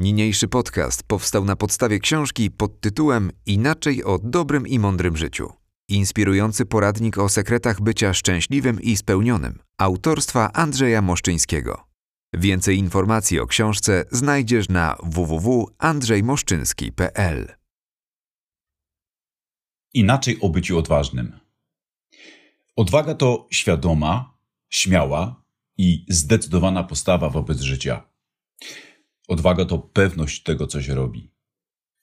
Niniejszy 0.00 0.48
podcast 0.48 1.02
powstał 1.02 1.44
na 1.44 1.56
podstawie 1.56 1.98
książki 1.98 2.50
pod 2.50 2.80
tytułem 2.80 3.30
Inaczej 3.46 4.04
o 4.04 4.18
dobrym 4.18 4.66
i 4.66 4.78
mądrym 4.78 5.16
życiu. 5.16 5.52
Inspirujący 5.88 6.66
poradnik 6.66 7.18
o 7.18 7.28
sekretach 7.28 7.80
bycia 7.80 8.14
szczęśliwym 8.14 8.82
i 8.82 8.96
spełnionym. 8.96 9.58
Autorstwa 9.78 10.52
Andrzeja 10.52 11.02
Moszczyńskiego. 11.02 11.84
Więcej 12.32 12.78
informacji 12.78 13.40
o 13.40 13.46
książce 13.46 14.04
znajdziesz 14.10 14.68
na 14.68 14.96
www.andrzejmoszczyński.pl. 15.02 17.54
Inaczej 19.94 20.40
o 20.40 20.48
byciu 20.48 20.78
odważnym. 20.78 21.38
Odwaga 22.76 23.14
to 23.14 23.46
świadoma, 23.50 24.34
śmiała 24.70 25.42
i 25.78 26.06
zdecydowana 26.08 26.84
postawa 26.84 27.30
wobec 27.30 27.60
życia. 27.60 28.10
Odwaga 29.30 29.64
to 29.64 29.78
pewność 29.78 30.42
tego, 30.42 30.66
co 30.66 30.82
się 30.82 30.94
robi. 30.94 31.30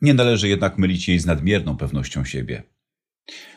Nie 0.01 0.13
należy 0.13 0.47
jednak 0.47 0.77
mylić 0.77 1.07
jej 1.07 1.19
z 1.19 1.25
nadmierną 1.25 1.77
pewnością 1.77 2.25
siebie. 2.25 2.63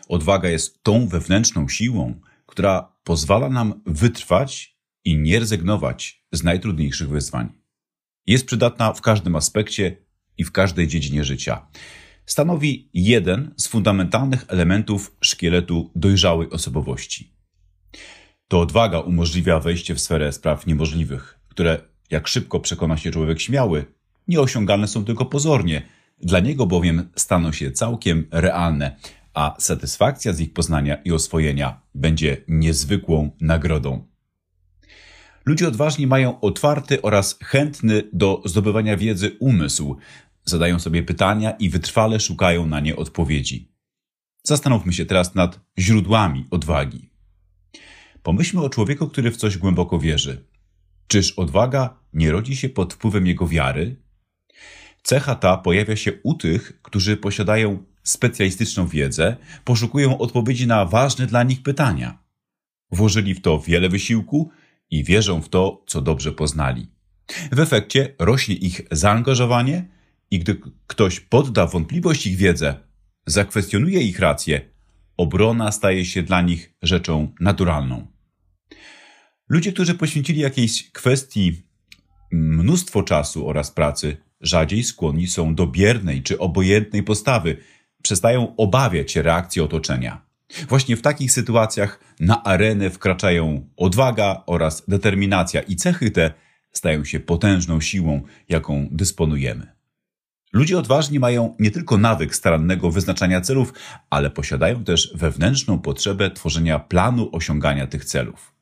Odwaga 0.09 0.49
jest 0.49 0.83
tą 0.83 1.09
wewnętrzną 1.09 1.69
siłą, 1.69 2.21
która 2.47 2.97
pozwala 3.05 3.49
nam 3.49 3.83
wytrwać 3.87 4.79
i 5.05 5.19
nie 5.19 5.39
rezygnować 5.39 6.25
z 6.33 6.43
najtrudniejszych 6.43 7.09
wyzwań. 7.09 7.53
Jest 8.27 8.47
przydatna 8.47 8.93
w 8.93 9.01
każdym 9.01 9.37
aspekcie 9.37 9.97
i 10.39 10.45
w 10.45 10.53
każdej 10.53 10.89
dziedzinie 10.89 11.25
życia. 11.25 11.67
Stanowi 12.27 12.91
jeden 12.95 13.55
z 13.57 13.67
fundamentalnych 13.69 14.45
elementów 14.49 15.17
szkieletu 15.21 15.91
dojrzałej 15.95 16.51
osobowości. 16.51 17.35
To 18.49 18.61
odwaga 18.61 19.01
umożliwia 19.01 19.61
wejście 19.61 19.95
w 19.95 20.01
sferę 20.01 20.33
spraw 20.33 20.67
niemożliwych, 20.67 21.41
które 21.49 21.90
jak 22.11 22.29
szybko 22.29 22.61
przekona 22.61 22.97
się 22.97 23.11
człowiek 23.11 23.41
śmiały, 23.41 23.85
nieosiągalne 24.29 24.89
są 24.89 25.05
tylko 25.05 25.25
pozornie, 25.25 25.83
dla 26.23 26.41
niego 26.41 26.67
bowiem 26.67 27.09
staną 27.17 27.53
się 27.53 27.73
całkiem 27.73 28.27
realne, 28.31 28.97
a 29.35 29.57
satysfakcja 29.59 30.33
z 30.33 30.41
ich 30.41 30.53
poznania 30.53 30.95
i 30.95 31.13
oswojenia 31.13 31.81
będzie 31.95 32.37
niezwykłą 32.49 33.31
nagrodą. 33.41 34.07
Ludzie 35.45 35.69
odważni 35.69 36.07
mają 36.07 36.41
otwarty 36.41 37.03
oraz 37.03 37.39
chętny 37.43 38.03
do 38.13 38.43
zdobywania 38.45 38.97
wiedzy 38.97 39.37
umysł, 39.41 39.97
zadają 40.45 40.79
sobie 40.79 41.03
pytania 41.03 41.51
i 41.51 41.71
wytrwale 41.71 42.21
szukają 42.21 42.67
na 42.67 42.81
nie 42.81 42.97
odpowiedzi. 42.97 43.73
Zastanówmy 44.43 44.93
się 44.93 45.07
teraz 45.07 45.35
nad 45.35 45.61
źródłami 45.79 46.47
odwagi. 46.51 47.11
Pomyślmy 48.23 48.63
o 48.63 48.69
człowieku, 48.69 49.09
który 49.09 49.31
w 49.31 49.37
coś 49.37 49.59
głęboko 49.59 49.99
wierzy. 49.99 50.50
Czyż 51.11 51.33
odwaga 51.33 51.97
nie 52.15 52.31
rodzi 52.31 52.57
się 52.57 52.69
pod 52.69 52.95
wpływem 52.95 53.27
jego 53.27 53.49
wiary? 53.49 53.97
Cecha 55.03 55.35
ta 55.35 55.57
pojawia 55.57 55.97
się 55.97 56.13
u 56.23 56.35
tych, 56.35 56.83
którzy 56.83 57.17
posiadają 57.17 57.83
specjalistyczną 58.03 58.87
wiedzę, 58.87 59.37
poszukują 59.65 60.19
odpowiedzi 60.19 60.67
na 60.67 60.85
ważne 60.85 61.27
dla 61.27 61.43
nich 61.43 61.63
pytania. 61.63 62.19
Włożyli 62.93 63.35
w 63.35 63.41
to 63.41 63.59
wiele 63.61 63.89
wysiłku 63.89 64.51
i 64.91 65.05
wierzą 65.05 65.43
w 65.43 65.49
to, 65.49 65.85
co 65.87 66.01
dobrze 66.01 66.33
poznali. 66.33 66.87
W 67.53 67.61
efekcie 67.61 68.15
rośnie 68.19 68.55
ich 68.55 68.81
zaangażowanie 68.91 69.89
i 70.31 70.39
gdy 70.39 70.61
ktoś 70.87 71.21
podda 71.21 71.67
wątpliwość 71.67 72.27
ich 72.27 72.37
wiedzę, 72.37 72.75
zakwestionuje 73.27 74.01
ich 74.01 74.19
rację, 74.19 74.61
obrona 75.17 75.73
staje 75.73 76.05
się 76.05 76.23
dla 76.23 76.43
nich 76.43 76.75
rzeczą 76.83 77.33
naturalną. 77.41 78.20
Ludzie, 79.51 79.73
którzy 79.73 79.95
poświęcili 79.95 80.41
jakiejś 80.41 80.91
kwestii 80.93 81.63
mnóstwo 82.33 83.03
czasu 83.03 83.49
oraz 83.49 83.71
pracy, 83.71 84.17
rzadziej 84.41 84.85
skłonni 84.85 85.27
są 85.27 85.55
do 85.55 85.67
biernej 85.67 86.23
czy 86.23 86.39
obojętnej 86.39 87.03
postawy, 87.03 87.57
przestają 88.03 88.57
obawiać 88.57 89.13
się 89.13 89.23
reakcji 89.23 89.63
otoczenia. 89.63 90.23
Właśnie 90.69 90.97
w 90.97 91.03
takich 91.03 91.33
sytuacjach 91.33 92.01
na 92.21 92.45
arenę 92.45 92.91
wkraczają 92.91 93.69
odwaga 93.77 94.43
oraz 94.47 94.83
determinacja 94.89 95.61
i 95.61 95.77
cechy 95.77 96.11
te 96.11 96.33
stają 96.73 97.05
się 97.05 97.21
potężną 97.21 97.81
siłą, 97.81 98.23
jaką 98.49 98.89
dysponujemy. 98.91 99.67
Ludzie 100.53 100.79
odważni 100.79 101.19
mają 101.19 101.57
nie 101.59 101.71
tylko 101.71 101.99
nawyk 101.99 102.37
starannego 102.37 102.91
wyznaczania 102.91 103.41
celów, 103.41 103.73
ale 104.11 104.31
posiadają 104.31 104.85
też 104.85 105.13
wewnętrzną 105.15 105.79
potrzebę 105.79 106.31
tworzenia 106.31 106.79
planu 106.79 107.29
osiągania 107.33 107.87
tych 107.87 108.05
celów. 108.05 108.60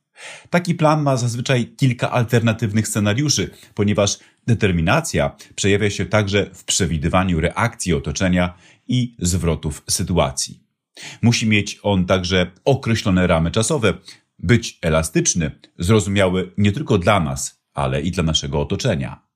Taki 0.50 0.74
plan 0.74 1.02
ma 1.02 1.16
zazwyczaj 1.16 1.66
kilka 1.66 2.10
alternatywnych 2.10 2.88
scenariuszy, 2.88 3.50
ponieważ 3.74 4.18
determinacja 4.46 5.36
przejawia 5.54 5.90
się 5.90 6.06
także 6.06 6.50
w 6.54 6.64
przewidywaniu 6.64 7.40
reakcji 7.40 7.94
otoczenia 7.94 8.54
i 8.88 9.14
zwrotów 9.18 9.82
sytuacji. 9.90 10.60
Musi 11.22 11.46
mieć 11.46 11.78
on 11.82 12.06
także 12.06 12.50
określone 12.64 13.26
ramy 13.26 13.50
czasowe, 13.50 13.94
być 14.38 14.78
elastyczny, 14.82 15.50
zrozumiały 15.78 16.52
nie 16.58 16.72
tylko 16.72 16.98
dla 16.98 17.20
nas, 17.20 17.60
ale 17.74 18.00
i 18.00 18.10
dla 18.10 18.22
naszego 18.22 18.60
otoczenia. 18.60 19.28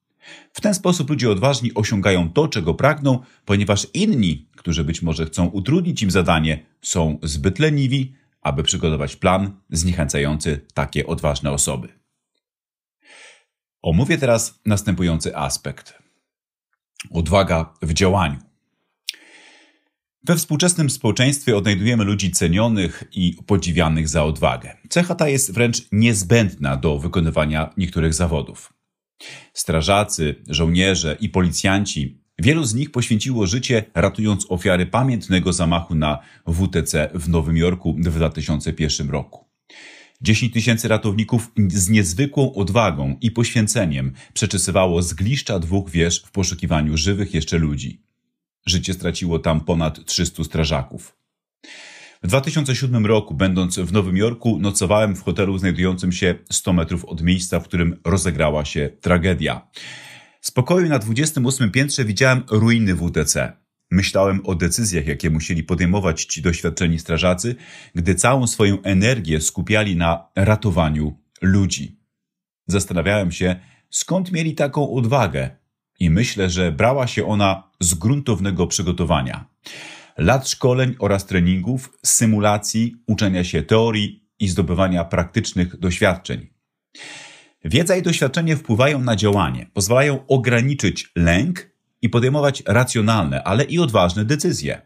W 0.53 0.61
ten 0.61 0.73
sposób 0.73 1.09
ludzie 1.09 1.31
odważni 1.31 1.73
osiągają 1.73 2.29
to, 2.29 2.47
czego 2.47 2.73
pragną, 2.73 3.19
ponieważ 3.45 3.87
inni, 3.93 4.47
którzy 4.55 4.83
być 4.83 5.01
może 5.01 5.25
chcą 5.25 5.45
utrudnić 5.45 6.03
im 6.03 6.11
zadanie, 6.11 6.65
są 6.81 7.19
zbyt 7.23 7.59
leniwi, 7.59 8.13
aby 8.43 8.63
przygotować 8.63 9.15
plan 9.15 9.61
zniechęcający 9.69 10.65
takie 10.73 11.07
odważne 11.07 11.51
osoby. 11.51 11.87
Omówię 13.81 14.17
teraz 14.17 14.59
następujący 14.65 15.37
aspekt. 15.37 16.03
Odwaga 17.11 17.73
w 17.81 17.93
działaniu. 17.93 18.39
We 20.23 20.35
współczesnym 20.35 20.89
społeczeństwie 20.89 21.57
odnajdujemy 21.57 22.03
ludzi 22.03 22.31
cenionych 22.31 23.03
i 23.11 23.37
podziwianych 23.45 24.07
za 24.07 24.23
odwagę. 24.23 24.77
Cecha 24.89 25.15
ta 25.15 25.29
jest 25.29 25.53
wręcz 25.53 25.77
niezbędna 25.91 26.77
do 26.77 26.99
wykonywania 26.99 27.73
niektórych 27.77 28.13
zawodów. 28.13 28.73
Strażacy, 29.53 30.35
żołnierze 30.49 31.17
i 31.19 31.29
policjanci 31.29 32.22
Wielu 32.39 32.63
z 32.63 32.73
nich 32.73 32.91
poświęciło 32.91 33.47
życie, 33.47 33.83
ratując 33.95 34.45
ofiary 34.49 34.85
pamiętnego 34.85 35.53
zamachu 35.53 35.95
na 35.95 36.19
WTC 36.47 37.09
w 37.13 37.29
Nowym 37.29 37.57
Jorku 37.57 37.93
w 37.93 38.15
2001 38.15 39.09
roku. 39.09 39.45
10 40.21 40.53
tysięcy 40.53 40.87
ratowników 40.87 41.51
z 41.67 41.89
niezwykłą 41.89 42.53
odwagą 42.53 43.17
i 43.21 43.31
poświęceniem 43.31 44.13
przeczesywało 44.33 45.01
zgliszcza 45.01 45.59
dwóch 45.59 45.89
wież 45.89 46.23
w 46.25 46.31
poszukiwaniu 46.31 46.97
żywych 46.97 47.33
jeszcze 47.33 47.57
ludzi. 47.57 48.01
Życie 48.65 48.93
straciło 48.93 49.39
tam 49.39 49.61
ponad 49.61 50.05
300 50.05 50.43
strażaków. 50.43 51.17
W 52.23 52.27
2007 52.27 53.05
roku, 53.05 53.33
będąc 53.33 53.79
w 53.79 53.93
Nowym 53.93 54.17
Jorku, 54.17 54.59
nocowałem 54.59 55.15
w 55.15 55.23
hotelu 55.23 55.57
znajdującym 55.57 56.11
się 56.11 56.35
100 56.51 56.73
metrów 56.73 57.05
od 57.05 57.21
miejsca, 57.21 57.59
w 57.59 57.63
którym 57.63 57.99
rozegrała 58.05 58.65
się 58.65 58.89
tragedia. 59.01 59.67
Z 60.43 60.51
pokoju 60.51 60.89
na 60.89 60.99
28 60.99 61.71
piętrze 61.71 62.05
widziałem 62.05 62.43
ruiny 62.51 62.95
WTC. 62.95 63.53
Myślałem 63.91 64.41
o 64.45 64.55
decyzjach, 64.55 65.07
jakie 65.07 65.29
musieli 65.29 65.63
podejmować 65.63 66.25
ci 66.25 66.41
doświadczeni 66.41 66.99
strażacy, 66.99 67.55
gdy 67.95 68.15
całą 68.15 68.47
swoją 68.47 68.81
energię 68.81 69.41
skupiali 69.41 69.95
na 69.95 70.27
ratowaniu 70.35 71.17
ludzi. 71.41 71.99
Zastanawiałem 72.67 73.31
się, 73.31 73.55
skąd 73.89 74.31
mieli 74.31 74.55
taką 74.55 74.93
odwagę, 74.93 75.49
i 75.99 76.09
myślę, 76.09 76.49
że 76.49 76.71
brała 76.71 77.07
się 77.07 77.27
ona 77.27 77.71
z 77.79 77.93
gruntownego 77.93 78.67
przygotowania. 78.67 79.49
Lat 80.17 80.49
szkoleń 80.49 80.95
oraz 80.99 81.25
treningów, 81.25 81.97
symulacji, 82.05 82.95
uczenia 83.07 83.43
się 83.43 83.61
teorii 83.63 84.29
i 84.39 84.47
zdobywania 84.47 85.03
praktycznych 85.03 85.79
doświadczeń. 85.79 86.47
Wiedza 87.65 87.95
i 87.95 88.01
doświadczenie 88.01 88.57
wpływają 88.57 88.99
na 88.99 89.15
działanie, 89.15 89.65
pozwalają 89.73 90.27
ograniczyć 90.27 91.11
lęk 91.15 91.69
i 92.01 92.09
podejmować 92.09 92.63
racjonalne, 92.67 93.43
ale 93.43 93.63
i 93.63 93.79
odważne 93.79 94.25
decyzje. 94.25 94.81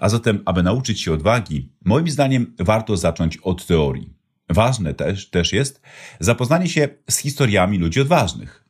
A 0.00 0.08
zatem, 0.08 0.42
aby 0.44 0.62
nauczyć 0.62 1.00
się 1.00 1.12
odwagi, 1.12 1.72
moim 1.84 2.10
zdaniem 2.10 2.54
warto 2.58 2.96
zacząć 2.96 3.36
od 3.36 3.66
teorii. 3.66 4.14
Ważne 4.48 4.94
też, 4.94 5.30
też 5.30 5.52
jest 5.52 5.80
zapoznanie 6.20 6.68
się 6.68 6.88
z 7.10 7.18
historiami 7.18 7.78
ludzi 7.78 8.00
odważnych. 8.00 8.64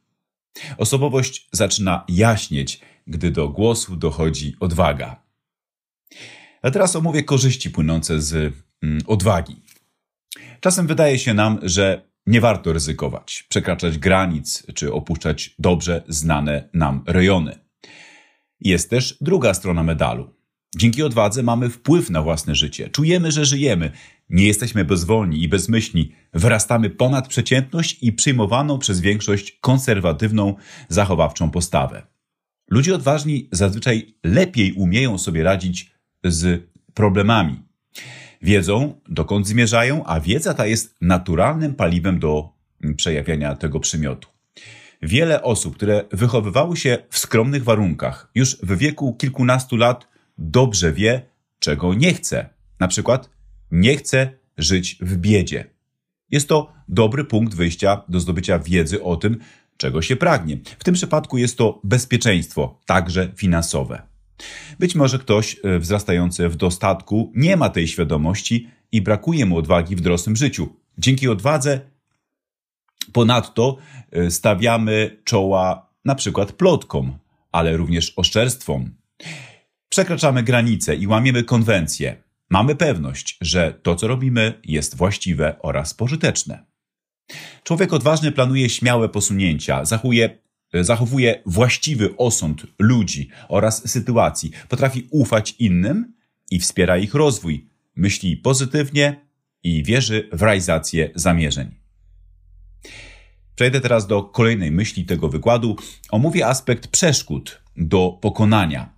Osobowość 0.78 1.48
zaczyna 1.52 2.04
jaśnieć, 2.08 2.80
gdy 3.06 3.30
do 3.30 3.48
głosu 3.48 3.96
dochodzi 3.96 4.56
odwaga. 4.60 5.22
A 6.62 6.70
teraz 6.70 6.96
omówię 6.96 7.22
korzyści 7.22 7.70
płynące 7.70 8.20
z 8.20 8.54
mm, 8.82 9.00
odwagi. 9.06 9.62
Czasem 10.60 10.86
wydaje 10.86 11.18
się 11.18 11.34
nam, 11.34 11.58
że 11.62 12.13
nie 12.26 12.40
warto 12.40 12.72
ryzykować, 12.72 13.44
przekraczać 13.48 13.98
granic 13.98 14.66
czy 14.74 14.92
opuszczać 14.92 15.54
dobrze 15.58 16.02
znane 16.08 16.68
nam 16.74 17.02
rejony. 17.06 17.58
Jest 18.60 18.90
też 18.90 19.18
druga 19.20 19.54
strona 19.54 19.82
medalu. 19.82 20.34
Dzięki 20.76 21.02
odwadze 21.02 21.42
mamy 21.42 21.70
wpływ 21.70 22.10
na 22.10 22.22
własne 22.22 22.54
życie. 22.54 22.88
Czujemy, 22.88 23.32
że 23.32 23.44
żyjemy. 23.44 23.90
Nie 24.30 24.46
jesteśmy 24.46 24.84
bezwolni 24.84 25.42
i 25.42 25.48
bezmyślni. 25.48 26.12
Wyrastamy 26.32 26.90
ponad 26.90 27.28
przeciętność 27.28 27.98
i 28.02 28.12
przyjmowaną 28.12 28.78
przez 28.78 29.00
większość 29.00 29.58
konserwatywną, 29.60 30.54
zachowawczą 30.88 31.50
postawę. 31.50 32.06
Ludzie 32.70 32.94
odważni 32.94 33.48
zazwyczaj 33.52 34.14
lepiej 34.24 34.72
umieją 34.72 35.18
sobie 35.18 35.42
radzić 35.42 35.90
z 36.24 36.68
problemami. 36.94 37.62
Wiedzą, 38.44 39.00
dokąd 39.08 39.48
zmierzają, 39.48 40.04
a 40.04 40.20
wiedza 40.20 40.54
ta 40.54 40.66
jest 40.66 40.94
naturalnym 41.00 41.74
paliwem 41.74 42.18
do 42.18 42.48
przejawiania 42.96 43.56
tego 43.56 43.80
przymiotu. 43.80 44.28
Wiele 45.02 45.42
osób, 45.42 45.76
które 45.76 46.04
wychowywały 46.12 46.76
się 46.76 46.98
w 47.10 47.18
skromnych 47.18 47.64
warunkach, 47.64 48.30
już 48.34 48.56
w 48.56 48.78
wieku 48.78 49.14
kilkunastu 49.14 49.76
lat 49.76 50.08
dobrze 50.38 50.92
wie, 50.92 51.22
czego 51.58 51.94
nie 51.94 52.14
chce. 52.14 52.48
Na 52.80 52.88
przykład 52.88 53.30
nie 53.70 53.96
chce 53.96 54.30
żyć 54.58 54.98
w 55.00 55.16
biedzie. 55.16 55.64
Jest 56.30 56.48
to 56.48 56.72
dobry 56.88 57.24
punkt 57.24 57.54
wyjścia 57.54 58.02
do 58.08 58.20
zdobycia 58.20 58.58
wiedzy 58.58 59.02
o 59.02 59.16
tym, 59.16 59.38
czego 59.76 60.02
się 60.02 60.16
pragnie. 60.16 60.58
W 60.78 60.84
tym 60.84 60.94
przypadku 60.94 61.38
jest 61.38 61.58
to 61.58 61.80
bezpieczeństwo, 61.84 62.80
także 62.86 63.32
finansowe. 63.36 64.13
Być 64.78 64.94
może 64.94 65.18
ktoś 65.18 65.56
e, 65.64 65.78
wzrastający 65.78 66.48
w 66.48 66.56
dostatku 66.56 67.32
nie 67.34 67.56
ma 67.56 67.70
tej 67.70 67.88
świadomości 67.88 68.68
i 68.92 69.02
brakuje 69.02 69.46
mu 69.46 69.58
odwagi 69.58 69.96
w 69.96 70.00
dorosłym 70.00 70.36
życiu. 70.36 70.76
Dzięki 70.98 71.28
odwadze 71.28 71.80
ponadto 73.12 73.76
e, 74.10 74.30
stawiamy 74.30 75.20
czoła 75.24 75.90
na 76.04 76.14
przykład 76.14 76.52
plotkom, 76.52 77.18
ale 77.52 77.76
również 77.76 78.12
oszczerstwom. 78.16 78.94
Przekraczamy 79.88 80.42
granice 80.42 80.96
i 80.96 81.06
łamiemy 81.06 81.44
konwencje. 81.44 82.22
Mamy 82.50 82.76
pewność, 82.76 83.38
że 83.40 83.80
to, 83.82 83.96
co 83.96 84.06
robimy, 84.06 84.60
jest 84.64 84.96
właściwe 84.96 85.56
oraz 85.62 85.94
pożyteczne. 85.94 86.64
Człowiek 87.62 87.92
odważny 87.92 88.32
planuje 88.32 88.70
śmiałe 88.70 89.08
posunięcia, 89.08 89.84
zachowuje, 89.84 90.38
zachowuje 90.80 91.42
właściwy 91.46 92.16
osąd 92.16 92.66
ludzi 92.78 93.28
oraz 93.48 93.90
sytuacji, 93.90 94.50
potrafi 94.68 95.08
ufać 95.10 95.54
innym 95.58 96.14
i 96.50 96.60
wspiera 96.60 96.98
ich 96.98 97.14
rozwój, 97.14 97.68
myśli 97.96 98.36
pozytywnie 98.36 99.26
i 99.62 99.82
wierzy 99.82 100.28
w 100.32 100.42
realizację 100.42 101.10
zamierzeń. 101.14 101.74
Przejdę 103.54 103.80
teraz 103.80 104.06
do 104.06 104.22
kolejnej 104.22 104.70
myśli 104.70 105.04
tego 105.04 105.28
wykładu. 105.28 105.76
Omówię 106.10 106.46
aspekt 106.46 106.86
przeszkód 106.88 107.62
do 107.76 108.18
pokonania. 108.20 108.94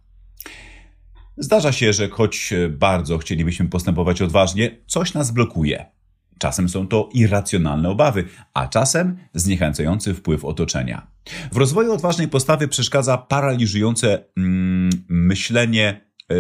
Zdarza 1.37 1.73
się, 1.73 1.93
że 1.93 2.09
choć 2.09 2.55
bardzo 2.71 3.19
chcielibyśmy 3.19 3.69
postępować 3.69 4.23
odważnie, 4.23 4.77
coś 4.87 5.15
nas 5.15 5.31
blokuje. 5.31 5.96
Czasem 6.39 6.69
są 6.69 6.89
to 6.89 7.09
irracjonalne 7.13 7.89
obawy, 7.89 8.25
a 8.55 8.69
czasem 8.69 9.17
zniechęcający 9.35 10.15
wpływ 10.15 10.45
otoczenia. 10.45 11.07
W 11.53 11.57
rozwoju 11.57 11.93
odważnej 11.93 12.29
postawy 12.29 12.69
przeszkadza 12.69 13.19
paraliżujące 13.19 14.25
mm, 14.37 14.91
myślenie, 15.09 16.01
yy, 16.31 16.37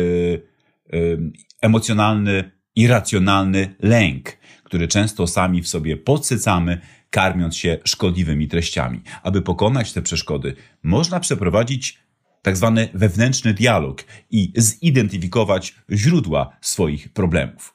yy, 0.92 1.32
emocjonalny, 1.62 2.50
irracjonalny 2.76 3.74
lęk, 3.82 4.36
który 4.64 4.88
często 4.88 5.26
sami 5.26 5.62
w 5.62 5.68
sobie 5.68 5.96
podsycamy, 5.96 6.80
karmiąc 7.10 7.56
się 7.56 7.78
szkodliwymi 7.84 8.48
treściami. 8.48 9.00
Aby 9.22 9.42
pokonać 9.42 9.92
te 9.92 10.02
przeszkody, 10.02 10.54
można 10.82 11.20
przeprowadzić 11.20 11.98
tak 12.42 12.56
zwany 12.56 12.88
wewnętrzny 12.94 13.54
dialog 13.54 14.04
i 14.30 14.52
zidentyfikować 14.56 15.74
źródła 15.90 16.56
swoich 16.60 17.12
problemów. 17.12 17.74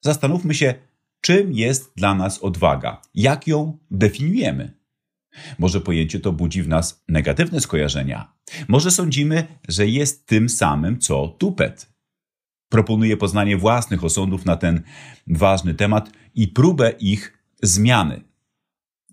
Zastanówmy 0.00 0.54
się, 0.54 0.74
czym 1.28 1.52
jest 1.52 1.92
dla 1.96 2.14
nas 2.14 2.38
odwaga, 2.38 3.02
jak 3.14 3.46
ją 3.46 3.78
definiujemy. 3.90 4.74
Może 5.58 5.80
pojęcie 5.80 6.20
to 6.20 6.32
budzi 6.32 6.62
w 6.62 6.68
nas 6.68 7.04
negatywne 7.08 7.60
skojarzenia. 7.60 8.32
Może 8.68 8.90
sądzimy, 8.90 9.46
że 9.68 9.86
jest 9.86 10.26
tym 10.26 10.48
samym 10.48 10.98
co 10.98 11.28
tupet. 11.28 11.92
Proponuję 12.68 13.16
poznanie 13.16 13.56
własnych 13.56 14.04
osądów 14.04 14.44
na 14.44 14.56
ten 14.56 14.82
ważny 15.26 15.74
temat 15.74 16.10
i 16.34 16.48
próbę 16.48 16.90
ich 16.90 17.38
zmiany. 17.62 18.20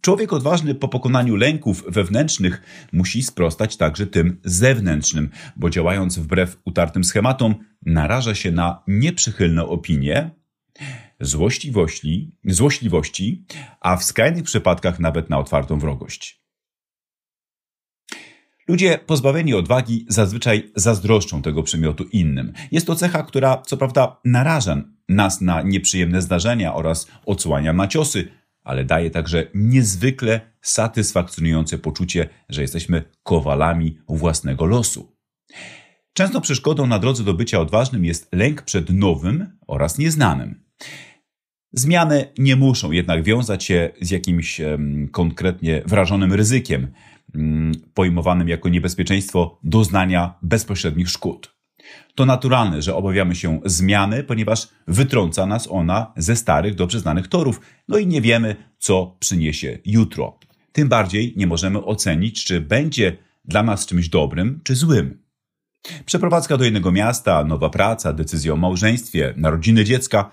Człowiek 0.02 0.34
odważny 0.34 0.76
po 0.76 0.88
pokonaniu 0.88 1.36
lęków 1.36 1.84
wewnętrznych 1.88 2.62
musi 2.92 3.24
sprostać 3.24 3.78
także 3.78 4.08
tym 4.08 4.40
zewnętrznym, 4.44 5.30
bo 5.56 5.70
działając 5.70 6.18
wbrew 6.18 6.58
utartym 6.66 7.04
schematom, 7.04 7.56
naraża 7.86 8.36
się 8.36 8.52
na 8.52 8.84
nieprzychylne 8.88 9.66
opinie, 9.66 10.32
złośliwości, 11.20 12.32
złośliwości, 12.46 13.46
a 13.82 13.98
w 13.98 14.04
skrajnych 14.04 14.44
przypadkach 14.44 15.00
nawet 15.00 15.30
na 15.30 15.40
otwartą 15.40 15.80
wrogość. 15.80 16.46
Ludzie 18.68 19.00
pozbawieni 19.06 19.54
odwagi 19.54 20.06
zazwyczaj 20.10 20.72
zazdroszczą 20.76 21.42
tego 21.42 21.64
przymiotu 21.64 22.04
innym. 22.04 22.54
Jest 22.72 22.88
to 22.88 22.96
cecha, 22.96 23.24
która 23.24 23.62
co 23.66 23.78
prawda 23.78 24.20
naraża 24.26 24.84
nas 25.10 25.42
na 25.42 25.62
nieprzyjemne 25.62 26.22
zdarzenia 26.22 26.74
oraz 26.74 27.08
odsłania 27.26 27.74
na 27.74 27.88
ciosy, 27.88 28.28
ale 28.64 28.86
daje 28.86 29.12
także 29.12 29.48
niezwykle 29.54 30.42
satysfakcjonujące 30.62 31.78
poczucie, 31.78 32.30
że 32.50 32.62
jesteśmy 32.62 33.04
kowalami 33.24 34.00
własnego 34.10 34.66
losu. 34.66 35.16
Często 36.14 36.42
przeszkodą 36.42 36.88
na 36.88 37.00
drodze 37.00 37.24
do 37.24 37.34
bycia 37.34 37.60
odważnym 37.60 38.06
jest 38.06 38.30
lęk 38.32 38.62
przed 38.62 38.90
nowym 38.90 39.58
oraz 39.68 39.98
nieznanym. 39.98 40.65
Zmiany 41.74 42.32
nie 42.38 42.56
muszą 42.56 42.92
jednak 42.92 43.24
wiązać 43.24 43.64
się 43.64 43.90
z 44.02 44.12
jakimś 44.12 44.62
konkretnie 45.12 45.82
wrażonym 45.86 46.34
ryzykiem, 46.34 46.88
um, 47.34 47.72
pojmowanym 47.94 48.50
jako 48.50 48.70
niebezpieczeństwo 48.70 49.60
doznania 49.64 50.34
bezpośrednich 50.42 51.10
szkód. 51.10 51.56
To 52.16 52.26
naturalne, 52.26 52.82
że 52.82 52.96
obawiamy 52.96 53.36
się 53.36 53.60
zmiany, 53.66 54.24
ponieważ 54.24 54.68
wytrąca 54.88 55.46
nas 55.46 55.68
ona 55.72 56.14
ze 56.18 56.36
starych, 56.36 56.76
dobrze 56.76 57.00
znanych 57.00 57.28
torów, 57.28 57.62
no 57.88 57.98
i 57.98 58.08
nie 58.08 58.22
wiemy, 58.22 58.56
co 58.78 59.18
przyniesie 59.20 59.80
jutro. 59.86 60.40
Tym 60.72 60.90
bardziej 60.90 61.34
nie 61.38 61.48
możemy 61.48 61.84
ocenić, 61.84 62.44
czy 62.44 62.62
będzie 62.62 63.18
dla 63.46 63.64
nas 63.64 63.86
czymś 63.86 64.10
dobrym 64.10 64.60
czy 64.64 64.76
złym. 64.76 65.26
Przeprowadzka 66.06 66.58
do 66.58 66.66
innego 66.66 66.92
miasta, 66.92 67.44
nowa 67.44 67.70
praca, 67.70 68.14
decyzja 68.14 68.54
o 68.54 68.58
małżeństwie, 68.58 69.34
narodziny 69.38 69.86
dziecka 69.86 70.32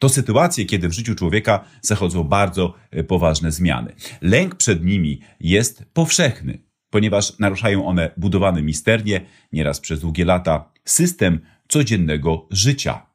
to 0.00 0.08
sytuacje, 0.08 0.64
kiedy 0.64 0.88
w 0.88 0.92
życiu 0.92 1.14
człowieka 1.14 1.64
zachodzą 1.82 2.24
bardzo 2.24 2.74
e, 2.90 3.04
poważne 3.04 3.52
zmiany. 3.52 3.94
Lęk 4.20 4.54
przed 4.54 4.84
nimi 4.84 5.20
jest 5.40 5.84
powszechny, 5.92 6.58
ponieważ 6.90 7.38
naruszają 7.38 7.86
one 7.86 8.10
budowany 8.16 8.62
misternie, 8.62 9.20
nieraz 9.52 9.80
przez 9.80 10.00
długie 10.00 10.24
lata, 10.24 10.72
system 10.84 11.40
codziennego 11.68 12.46
życia. 12.50 13.06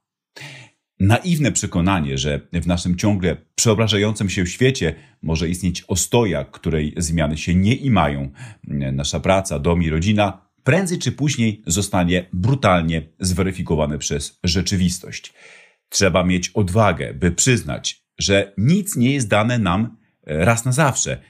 Naiwne 0.99 1.51
przekonanie, 1.51 2.17
że 2.17 2.41
w 2.53 2.67
naszym 2.67 2.95
ciągle 2.95 3.37
przeobrażającym 3.55 4.29
się 4.29 4.47
świecie 4.47 4.95
może 5.21 5.49
istnieć 5.49 5.83
ostoja, 5.87 6.45
której 6.45 6.93
zmiany 6.97 7.37
się 7.37 7.55
nie 7.55 7.75
imają, 7.75 8.31
nasza 8.93 9.19
praca, 9.19 9.59
dom 9.59 9.83
i 9.83 9.89
rodzina, 9.89 10.49
prędzej 10.63 10.99
czy 10.99 11.11
później 11.11 11.63
zostanie 11.67 12.25
brutalnie 12.33 13.01
zweryfikowane 13.19 13.97
przez 13.97 14.39
rzeczywistość. 14.43 15.33
Trzeba 15.89 16.23
mieć 16.23 16.49
odwagę, 16.49 17.13
by 17.13 17.31
przyznać, 17.31 18.03
że 18.17 18.53
nic 18.57 18.95
nie 18.95 19.13
jest 19.13 19.27
dane 19.27 19.59
nam 19.59 19.97
e, 20.27 20.45
raz 20.45 20.65
na 20.65 20.71
zawsze, 20.71 21.21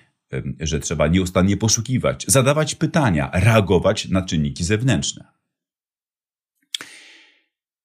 że 0.59 0.79
trzeba 0.79 1.07
nieustannie 1.07 1.57
poszukiwać, 1.57 2.25
zadawać 2.27 2.75
pytania, 2.75 3.29
reagować 3.33 4.07
na 4.07 4.21
czynniki 4.21 4.63
zewnętrzne. 4.63 5.25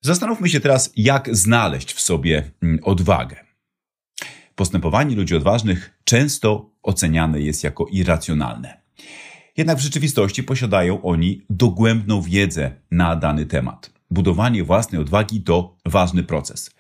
Zastanówmy 0.01 0.49
się 0.49 0.61
teraz, 0.61 0.93
jak 0.97 1.37
znaleźć 1.37 1.93
w 1.93 2.01
sobie 2.01 2.51
odwagę. 2.83 3.37
Postępowanie 4.55 5.17
ludzi 5.17 5.37
odważnych 5.37 6.01
często 6.05 6.71
oceniane 6.83 7.41
jest 7.41 7.65
jako 7.65 7.87
irracjonalne. 7.87 8.81
Jednak 9.57 9.79
w 9.79 9.81
rzeczywistości 9.81 10.43
posiadają 10.43 11.03
oni 11.03 11.47
dogłębną 11.51 12.23
wiedzę 12.23 12.73
na 12.91 13.17
dany 13.17 13.47
temat. 13.47 13.94
Budowanie 14.15 14.65
własnej 14.65 15.01
odwagi 15.01 15.43
to 15.43 15.77
ważny 15.87 16.23
proces. 16.23 16.71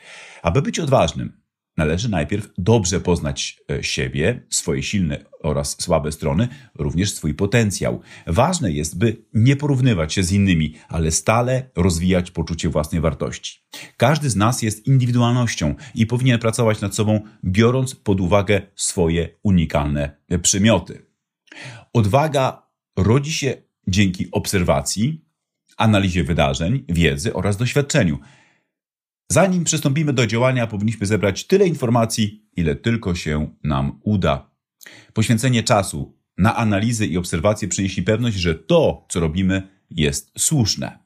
Aby 0.42 0.62
być 0.62 0.80
odważnym, 0.80 1.32
należy 1.76 2.08
najpierw 2.08 2.48
dobrze 2.58 3.00
poznać 3.00 3.60
e, 3.70 3.82
siebie, 3.82 4.46
swoje 4.50 4.82
silne 4.82 5.24
oraz 5.42 5.76
słabe 5.82 6.12
strony, 6.12 6.48
również 6.74 7.14
swój 7.14 7.34
potencjał. 7.34 8.00
Ważne 8.26 8.72
jest, 8.72 8.98
by 8.98 9.16
nie 9.32 9.56
porównywać 9.56 10.14
się 10.14 10.22
z 10.22 10.32
innymi, 10.32 10.74
ale 10.88 11.10
stale 11.10 11.70
rozwijać 11.76 12.30
poczucie 12.30 12.68
własnej 12.68 13.00
wartości. 13.00 13.60
Każdy 13.96 14.30
z 14.30 14.36
nas 14.36 14.62
jest 14.62 14.86
indywidualnością 14.86 15.74
i 15.94 16.06
powinien 16.06 16.38
pracować 16.38 16.80
nad 16.80 16.94
sobą, 16.94 17.20
biorąc 17.44 17.94
pod 17.94 18.20
uwagę 18.20 18.62
swoje 18.74 19.28
unikalne 19.42 20.16
przymioty. 20.42 21.06
Odwaga 21.92 22.66
rodzi 22.96 23.32
się 23.32 23.56
dzięki 23.88 24.30
obserwacji, 24.30 25.24
analizie 25.76 26.24
wydarzeń, 26.24 26.84
wiedzy 26.88 27.34
oraz 27.34 27.56
doświadczeniu. 27.56 28.18
Zanim 29.28 29.64
przystąpimy 29.64 30.12
do 30.12 30.26
działania, 30.26 30.66
powinniśmy 30.66 31.06
zebrać 31.06 31.46
tyle 31.46 31.66
informacji, 31.66 32.44
ile 32.56 32.76
tylko 32.76 33.14
się 33.14 33.54
nam 33.64 34.00
uda. 34.02 34.50
Poświęcenie 35.12 35.62
czasu 35.62 36.18
na 36.38 36.56
analizy 36.56 37.06
i 37.06 37.18
obserwacje 37.18 37.68
przyniesie 37.68 38.02
pewność, 38.02 38.36
że 38.36 38.54
to, 38.54 39.06
co 39.08 39.20
robimy, 39.20 39.68
jest 39.90 40.32
słuszne. 40.38 40.98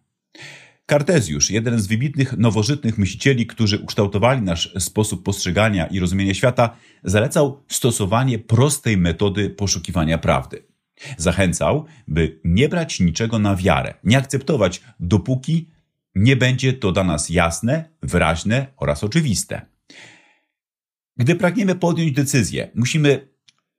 Kartezjusz, 0.86 1.50
jeden 1.50 1.78
z 1.78 1.86
wybitnych 1.86 2.36
nowożytnych 2.36 2.98
myślicieli, 2.98 3.46
którzy 3.46 3.78
ukształtowali 3.78 4.42
nasz 4.42 4.74
sposób 4.78 5.22
postrzegania 5.22 5.86
i 5.86 6.00
rozumienia 6.00 6.34
świata, 6.34 6.76
zalecał 7.04 7.62
stosowanie 7.68 8.38
prostej 8.38 8.96
metody 8.96 9.50
poszukiwania 9.50 10.18
prawdy. 10.18 10.62
Zachęcał, 11.16 11.84
by 12.08 12.40
nie 12.44 12.68
brać 12.68 13.00
niczego 13.00 13.38
na 13.38 13.56
wiarę, 13.56 13.94
nie 14.04 14.18
akceptować, 14.18 14.80
dopóki 15.00 15.70
nie 16.14 16.36
będzie 16.36 16.72
to 16.72 16.92
dla 16.92 17.04
nas 17.04 17.28
jasne, 17.28 17.84
wyraźne 18.02 18.66
oraz 18.76 19.04
oczywiste. 19.04 19.66
Gdy 21.16 21.34
pragniemy 21.34 21.74
podjąć 21.74 22.12
decyzję, 22.12 22.70
musimy 22.74 23.28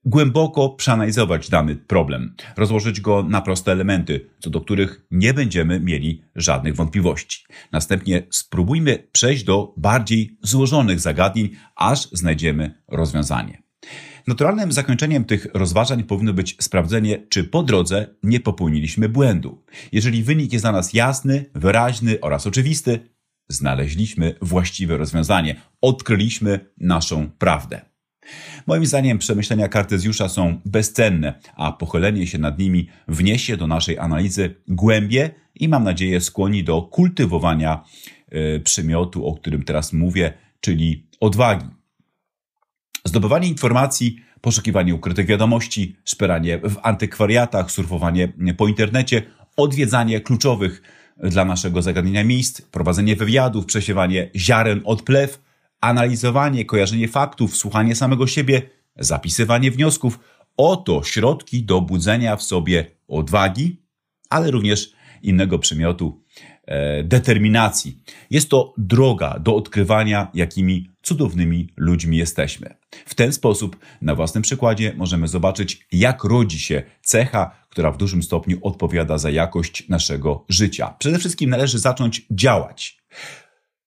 głęboko 0.05 0.69
przeanalizować 0.69 1.49
dany 1.49 1.75
problem, 1.75 2.35
rozłożyć 2.57 3.01
go 3.01 3.23
na 3.23 3.41
proste 3.41 3.71
elementy, 3.71 4.29
co 4.39 4.49
do 4.49 4.61
których 4.61 5.05
nie 5.11 5.33
będziemy 5.33 5.79
mieli 5.79 6.23
żadnych 6.35 6.75
wątpliwości. 6.75 7.45
Następnie 7.71 8.23
spróbujmy 8.29 9.07
przejść 9.11 9.43
do 9.43 9.73
bardziej 9.77 10.37
złożonych 10.41 10.99
zagadnień, 10.99 11.49
aż 11.75 12.09
znajdziemy 12.11 12.81
rozwiązanie. 12.87 13.63
Naturalnym 14.27 14.71
zakończeniem 14.71 15.25
tych 15.25 15.47
rozważań 15.53 16.03
powinno 16.03 16.33
być 16.33 16.55
sprawdzenie, 16.59 17.27
czy 17.29 17.43
po 17.43 17.63
drodze 17.63 18.07
nie 18.23 18.39
popełniliśmy 18.39 19.09
błędu. 19.09 19.63
Jeżeli 19.91 20.23
wynik 20.23 20.53
jest 20.53 20.63
dla 20.63 20.71
nas 20.71 20.93
jasny, 20.93 21.45
wyraźny 21.55 22.21
oraz 22.21 22.47
oczywisty, 22.47 22.99
znaleźliśmy 23.49 24.35
właściwe 24.41 24.97
rozwiązanie, 24.97 25.55
odkryliśmy 25.81 26.59
naszą 26.77 27.29
prawdę. 27.29 27.81
Moim 28.67 28.85
zdaniem 28.85 29.17
przemyślenia 29.17 29.67
Kartezjusza 29.67 30.29
są 30.29 30.61
bezcenne, 30.65 31.33
a 31.55 31.71
pochylenie 31.71 32.27
się 32.27 32.37
nad 32.37 32.59
nimi 32.59 32.87
wniesie 33.07 33.57
do 33.57 33.67
naszej 33.67 33.99
analizy 33.99 34.55
głębie 34.67 35.29
i 35.55 35.67
mam 35.67 35.83
nadzieję 35.83 36.21
skłoni 36.21 36.63
do 36.63 36.81
kultywowania 36.81 37.83
y, 38.33 38.59
przymiotu, 38.59 39.25
o 39.27 39.35
którym 39.35 39.63
teraz 39.63 39.93
mówię, 39.93 40.33
czyli 40.59 41.07
odwagi. 41.19 41.78
Zdobywanie 43.09 43.47
informacji, 43.47 44.21
poszukiwanie 44.41 44.95
ukrytych 44.95 45.25
wiadomości, 45.25 45.95
szperanie 46.05 46.59
w 46.63 46.77
antykwariatach, 46.83 47.71
surfowanie 47.71 48.33
po 48.57 48.67
internecie, 48.67 49.21
odwiedzanie 49.57 50.21
kluczowych 50.21 50.81
dla 51.17 51.45
naszego 51.45 51.81
zagadnienia 51.81 52.23
miejsc, 52.23 52.61
prowadzenie 52.61 53.15
wywiadów, 53.15 53.65
przesiewanie 53.65 54.29
ziaren 54.35 54.81
od 54.85 55.01
plew, 55.01 55.41
analizowanie, 55.81 56.65
kojarzenie 56.65 57.07
faktów, 57.07 57.57
słuchanie 57.57 57.95
samego 57.95 58.27
siebie, 58.27 58.61
zapisywanie 58.95 59.71
wniosków 59.71 60.19
oto 60.57 61.03
środki 61.03 61.63
do 61.63 61.81
budzenia 61.81 62.35
w 62.35 62.43
sobie 62.43 62.85
odwagi, 63.07 63.81
ale 64.29 64.51
również 64.51 64.91
innego 65.21 65.59
przymiotu 65.59 66.23
e, 66.65 67.03
determinacji. 67.03 68.01
Jest 68.29 68.49
to 68.49 68.73
droga 68.77 69.39
do 69.39 69.55
odkrywania, 69.55 70.27
jakimi 70.33 70.89
cudownymi 71.09 71.73
ludźmi 71.77 72.17
jesteśmy. 72.17 72.75
W 73.05 73.15
ten 73.15 73.33
sposób, 73.33 73.77
na 74.01 74.15
własnym 74.15 74.43
przykładzie, 74.43 74.93
możemy 74.97 75.27
zobaczyć, 75.27 75.87
jak 75.91 76.23
rodzi 76.23 76.59
się 76.59 76.83
cecha, 77.01 77.65
która 77.69 77.91
w 77.91 77.97
dużym 77.97 78.23
stopniu 78.23 78.57
odpowiada 78.61 79.17
za 79.17 79.29
jakość 79.29 79.89
naszego 79.89 80.45
życia. 80.49 80.95
Przede 80.99 81.19
wszystkim 81.19 81.49
należy 81.49 81.79
zacząć 81.79 82.25
działać. 82.31 82.97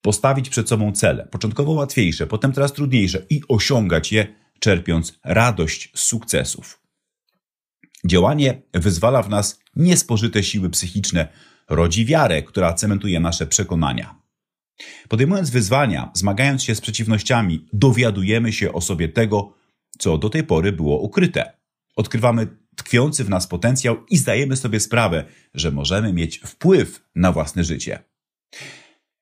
Postawić 0.00 0.48
przed 0.48 0.68
sobą 0.68 0.92
cele, 0.92 1.26
początkowo 1.26 1.72
łatwiejsze, 1.72 2.26
potem 2.26 2.52
coraz 2.52 2.72
trudniejsze 2.72 3.26
i 3.30 3.40
osiągać 3.48 4.12
je, 4.12 4.26
czerpiąc 4.60 5.18
radość 5.24 5.92
z 5.94 6.00
sukcesów. 6.00 6.80
Działanie 8.06 8.62
wyzwala 8.74 9.22
w 9.22 9.28
nas 9.28 9.60
niespożyte 9.76 10.42
siły 10.42 10.70
psychiczne, 10.70 11.28
rodzi 11.68 12.04
wiarę, 12.04 12.42
która 12.42 12.74
cementuje 12.74 13.20
nasze 13.20 13.46
przekonania. 13.46 14.21
Podejmując 15.08 15.50
wyzwania, 15.50 16.10
zmagając 16.14 16.62
się 16.62 16.74
z 16.74 16.80
przeciwnościami, 16.80 17.66
dowiadujemy 17.72 18.52
się 18.52 18.72
o 18.72 18.80
sobie 18.80 19.08
tego, 19.08 19.54
co 19.98 20.18
do 20.18 20.30
tej 20.30 20.44
pory 20.44 20.72
było 20.72 21.00
ukryte. 21.00 21.58
Odkrywamy 21.96 22.46
tkwiący 22.76 23.24
w 23.24 23.30
nas 23.30 23.46
potencjał 23.46 24.06
i 24.10 24.16
zdajemy 24.16 24.56
sobie 24.56 24.80
sprawę, 24.80 25.24
że 25.54 25.70
możemy 25.70 26.12
mieć 26.12 26.38
wpływ 26.38 27.08
na 27.14 27.32
własne 27.32 27.64
życie. 27.64 27.98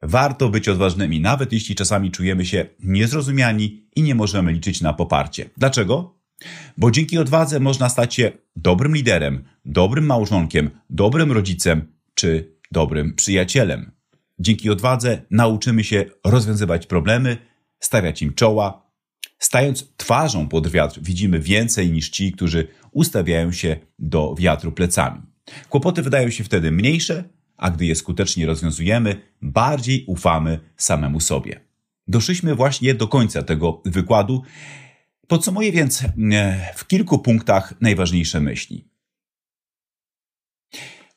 Warto 0.02 0.48
być 0.48 0.68
odważnymi, 0.68 1.20
nawet 1.20 1.52
jeśli 1.52 1.74
czasami 1.74 2.10
czujemy 2.10 2.46
się 2.46 2.66
niezrozumiani 2.82 3.88
i 3.96 4.02
nie 4.02 4.14
możemy 4.14 4.52
liczyć 4.52 4.80
na 4.80 4.92
poparcie. 4.92 5.50
Dlaczego? 5.56 6.20
Bo 6.76 6.90
dzięki 6.90 7.18
odwadze 7.18 7.60
można 7.60 7.88
stać 7.88 8.14
się 8.14 8.32
dobrym 8.56 8.94
liderem, 8.94 9.44
dobrym 9.64 10.06
małżonkiem, 10.06 10.70
dobrym 10.90 11.32
rodzicem 11.32 11.92
czy 12.14 12.56
dobrym 12.72 13.14
przyjacielem. 13.14 13.99
Dzięki 14.40 14.70
odwadze 14.70 15.22
nauczymy 15.30 15.84
się 15.84 16.04
rozwiązywać 16.24 16.86
problemy, 16.86 17.36
stawiać 17.80 18.22
im 18.22 18.34
czoła. 18.34 18.90
Stając 19.38 19.96
twarzą 19.96 20.48
pod 20.48 20.68
wiatr, 20.68 21.00
widzimy 21.02 21.40
więcej 21.40 21.92
niż 21.92 22.10
ci, 22.10 22.32
którzy 22.32 22.68
ustawiają 22.92 23.52
się 23.52 23.76
do 23.98 24.34
wiatru 24.38 24.72
plecami. 24.72 25.22
Kłopoty 25.68 26.02
wydają 26.02 26.30
się 26.30 26.44
wtedy 26.44 26.72
mniejsze, 26.72 27.24
a 27.56 27.70
gdy 27.70 27.86
je 27.86 27.94
skutecznie 27.94 28.46
rozwiązujemy, 28.46 29.20
bardziej 29.42 30.04
ufamy 30.06 30.60
samemu 30.76 31.20
sobie. 31.20 31.60
Doszliśmy 32.08 32.54
właśnie 32.54 32.94
do 32.94 33.08
końca 33.08 33.42
tego 33.42 33.82
wykładu. 33.84 34.42
Podsumuję 35.26 35.72
więc 35.72 36.02
e, 36.32 36.72
w 36.76 36.86
kilku 36.86 37.18
punktach 37.18 37.74
najważniejsze 37.80 38.40
myśli. 38.40 38.89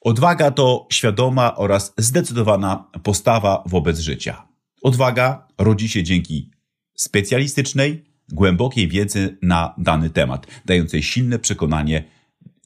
Odwaga 0.04 0.52
to 0.52 0.88
świadoma 0.92 1.56
oraz 1.56 1.94
zdecydowana 1.98 2.90
postawa 3.04 3.64
wobec 3.66 4.00
życia. 4.00 4.48
Odwaga 4.82 5.48
rodzi 5.58 5.90
się 5.90 6.04
dzięki 6.04 6.52
specjalistycznej, 6.96 8.04
głębokiej 8.30 8.88
wiedzy 8.88 9.38
na 9.42 9.74
dany 9.78 10.10
temat, 10.10 10.48
dającej 10.66 11.04
silne 11.04 11.40
przekonanie 11.40 12.04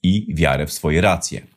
i 0.04 0.36
wiarę 0.36 0.66
w 0.66 0.74
swoje 0.74 1.02
racje. 1.02 1.48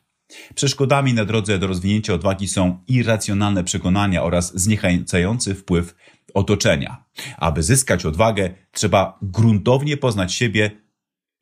Przeszkodami 0.55 1.13
na 1.13 1.25
drodze 1.25 1.59
do 1.59 1.67
rozwinięcia 1.67 2.13
odwagi 2.13 2.47
są 2.47 2.83
irracjonalne 2.87 3.63
przekonania 3.63 4.23
oraz 4.23 4.61
zniechęcający 4.61 5.55
wpływ 5.55 5.95
otoczenia. 6.33 7.03
Aby 7.37 7.63
zyskać 7.63 8.05
odwagę, 8.05 8.53
trzeba 8.71 9.19
gruntownie 9.21 9.97
poznać 9.97 10.33
siebie 10.33 10.71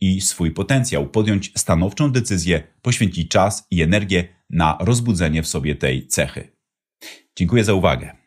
i 0.01 0.21
swój 0.21 0.51
potencjał, 0.51 1.09
podjąć 1.09 1.51
stanowczą 1.57 2.11
decyzję, 2.11 2.63
poświęcić 2.81 3.31
czas 3.31 3.67
i 3.71 3.81
energię 3.81 4.27
na 4.49 4.77
rozbudzenie 4.81 5.43
w 5.43 5.47
sobie 5.47 5.75
tej 5.75 6.07
cechy. 6.07 6.51
Dziękuję 7.35 7.63
za 7.63 7.73
uwagę. 7.73 8.18